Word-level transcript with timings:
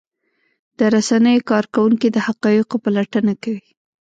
د 0.77 0.79
رسنیو 0.95 1.47
کارکوونکي 1.51 2.07
د 2.11 2.17
حقایقو 2.27 2.75
پلټنه 2.85 3.33
کوي. 3.43 3.69